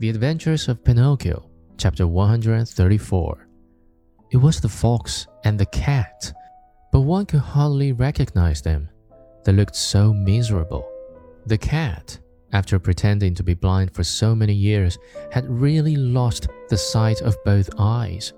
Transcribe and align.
The 0.00 0.08
Adventures 0.08 0.66
of 0.68 0.82
Pinocchio, 0.82 1.50
chapter 1.76 2.06
134. 2.06 3.46
It 4.30 4.38
was 4.38 4.58
the 4.58 4.66
fox 4.66 5.26
and 5.44 5.60
the 5.60 5.66
cat, 5.66 6.32
but 6.90 7.00
one 7.00 7.26
could 7.26 7.40
hardly 7.40 7.92
recognize 7.92 8.62
them. 8.62 8.88
They 9.44 9.52
looked 9.52 9.76
so 9.76 10.14
miserable. 10.14 10.90
The 11.44 11.58
cat, 11.58 12.18
after 12.54 12.78
pretending 12.78 13.34
to 13.34 13.42
be 13.42 13.52
blind 13.52 13.94
for 13.94 14.02
so 14.02 14.34
many 14.34 14.54
years, 14.54 14.96
had 15.30 15.46
really 15.46 15.96
lost 15.96 16.48
the 16.70 16.78
sight 16.78 17.20
of 17.20 17.36
both 17.44 17.68
eyes. 17.78 18.32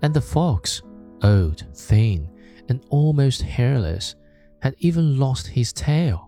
And 0.00 0.14
the 0.14 0.22
fox, 0.22 0.80
old, 1.22 1.66
thin, 1.74 2.30
and 2.70 2.82
almost 2.88 3.42
hairless, 3.42 4.14
had 4.62 4.74
even 4.78 5.18
lost 5.18 5.48
his 5.48 5.70
tail. 5.70 6.23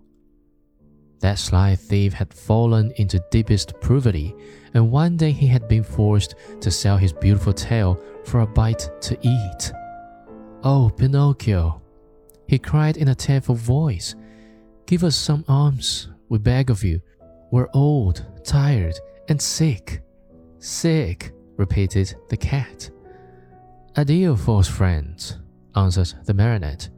That 1.20 1.38
sly 1.38 1.76
thief 1.76 2.12
had 2.12 2.32
fallen 2.32 2.92
into 2.96 3.24
deepest 3.30 3.80
poverty, 3.80 4.34
and 4.74 4.90
one 4.90 5.16
day 5.16 5.32
he 5.32 5.46
had 5.46 5.66
been 5.68 5.82
forced 5.82 6.34
to 6.60 6.70
sell 6.70 6.96
his 6.96 7.12
beautiful 7.12 7.52
tail 7.52 8.00
for 8.24 8.40
a 8.40 8.46
bite 8.46 8.90
to 9.00 9.18
eat. 9.22 9.72
Oh, 10.62 10.90
Pinocchio, 10.96 11.80
he 12.46 12.58
cried 12.58 12.96
in 12.96 13.08
a 13.08 13.14
tearful 13.14 13.54
voice, 13.54 14.14
give 14.86 15.04
us 15.04 15.16
some 15.16 15.44
alms, 15.48 16.08
we 16.28 16.38
beg 16.38 16.70
of 16.70 16.84
you. 16.84 17.00
We're 17.50 17.68
old, 17.72 18.24
tired, 18.44 18.98
and 19.28 19.40
sick. 19.40 20.02
Sick, 20.58 21.32
repeated 21.56 22.14
the 22.28 22.36
cat. 22.36 22.90
Addio, 23.94 24.38
false 24.38 24.68
friend, 24.68 25.36
answered 25.74 26.12
the 26.24 26.34
marionette. 26.34 26.88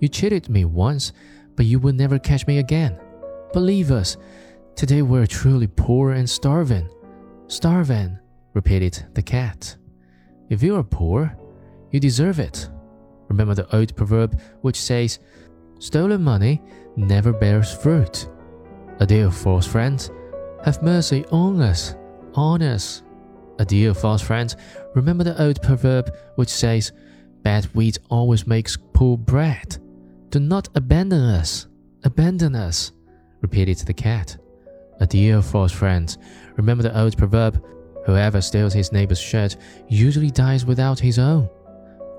You 0.00 0.08
cheated 0.08 0.48
me 0.48 0.64
once, 0.64 1.12
but 1.54 1.66
you 1.66 1.78
will 1.78 1.92
never 1.92 2.18
catch 2.18 2.46
me 2.46 2.58
again. 2.58 2.98
Believe 3.52 3.90
us, 3.90 4.18
today 4.76 5.00
we're 5.00 5.26
truly 5.26 5.68
poor 5.68 6.12
and 6.12 6.28
starving. 6.28 6.86
Starving, 7.46 8.18
repeated 8.52 9.06
the 9.14 9.22
cat. 9.22 9.74
If 10.50 10.62
you 10.62 10.76
are 10.76 10.82
poor, 10.82 11.34
you 11.90 11.98
deserve 11.98 12.40
it. 12.40 12.68
Remember 13.28 13.54
the 13.54 13.74
old 13.74 13.96
proverb 13.96 14.38
which 14.60 14.78
says, 14.78 15.18
Stolen 15.78 16.22
money 16.22 16.60
never 16.96 17.32
bears 17.32 17.72
fruit. 17.72 18.28
Addio, 18.98 19.32
false 19.32 19.66
friends. 19.66 20.10
Have 20.66 20.82
mercy 20.82 21.24
on 21.30 21.62
us, 21.62 21.94
on 22.34 22.60
us. 22.60 23.02
Addio, 23.56 23.96
false 23.96 24.20
friends. 24.20 24.56
Remember 24.94 25.24
the 25.24 25.42
old 25.42 25.62
proverb 25.62 26.14
which 26.34 26.50
says, 26.50 26.92
Bad 27.42 27.64
wheat 27.74 27.98
always 28.10 28.46
makes 28.46 28.76
poor 28.92 29.16
bread. 29.16 29.78
Do 30.28 30.38
not 30.38 30.68
abandon 30.74 31.22
us, 31.22 31.66
abandon 32.04 32.54
us 32.54 32.92
repeated 33.40 33.76
to 33.78 33.86
the 33.86 33.94
cat. 33.94 34.36
A 35.00 35.06
Addio, 35.06 35.42
false 35.42 35.72
friends. 35.72 36.18
Remember 36.56 36.82
the 36.82 36.98
old 36.98 37.16
proverb 37.16 37.64
whoever 38.04 38.40
steals 38.40 38.72
his 38.72 38.90
neighbor's 38.90 39.20
shirt 39.20 39.56
usually 39.88 40.30
dies 40.30 40.64
without 40.64 40.98
his 40.98 41.18
own. 41.18 41.48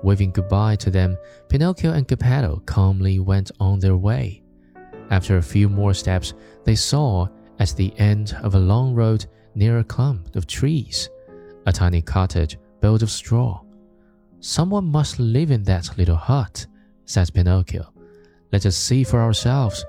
Waving 0.02 0.30
goodbye 0.30 0.76
to 0.76 0.90
them, 0.90 1.16
Pinocchio 1.48 1.92
and 1.92 2.06
Geppetto 2.06 2.62
calmly 2.64 3.18
went 3.18 3.50
on 3.60 3.80
their 3.80 3.96
way. 3.96 4.42
After 5.10 5.36
a 5.36 5.42
few 5.42 5.68
more 5.68 5.92
steps, 5.92 6.32
they 6.64 6.76
saw, 6.76 7.26
at 7.58 7.74
the 7.76 7.92
end 7.98 8.36
of 8.42 8.54
a 8.54 8.58
long 8.58 8.94
road 8.94 9.26
near 9.54 9.78
a 9.78 9.84
clump 9.84 10.34
of 10.36 10.46
trees, 10.46 11.10
a 11.66 11.72
tiny 11.72 12.00
cottage 12.00 12.56
built 12.80 13.02
of 13.02 13.10
straw. 13.10 13.60
Someone 14.38 14.86
must 14.86 15.18
live 15.18 15.50
in 15.50 15.64
that 15.64 15.98
little 15.98 16.16
hut, 16.16 16.66
said 17.04 17.34
Pinocchio. 17.34 17.92
Let 18.52 18.64
us 18.64 18.76
see 18.76 19.04
for 19.04 19.20
ourselves. 19.20 19.84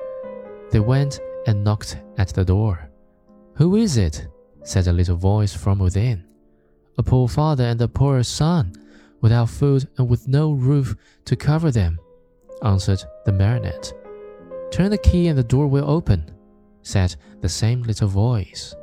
They 0.72 0.80
went 0.80 1.20
and 1.48 1.64
knocked 1.64 1.98
at 2.18 2.30
the 2.30 2.46
door. 2.46 2.90
Who 3.56 3.76
is 3.76 3.98
it? 3.98 4.28
said 4.64 4.88
a 4.88 4.94
little 4.94 5.18
voice 5.18 5.54
from 5.54 5.80
within. 5.80 6.24
A 6.98 7.04
poor 7.04 7.28
father 7.28 7.66
and 7.66 7.82
a 7.82 7.88
poor 7.88 8.24
son, 8.24 8.74
without 9.22 9.50
food 9.50 9.88
and 9.98 10.10
with 10.10 10.28
no 10.28 10.52
roof 10.54 10.96
to 11.26 11.36
cover 11.36 11.72
them, 11.72 12.00
answered 12.64 13.04
the 13.26 13.32
marionette. 13.32 13.92
Turn 14.72 14.92
the 14.92 14.98
key 14.98 15.28
and 15.28 15.38
the 15.38 15.44
door 15.44 15.68
will 15.68 15.90
open, 15.90 16.32
said 16.84 17.16
the 17.42 17.50
same 17.50 17.82
little 17.84 18.08
voice. 18.08 18.76